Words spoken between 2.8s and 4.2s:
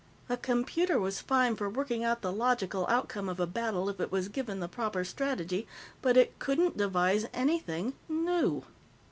outcome of a battle if it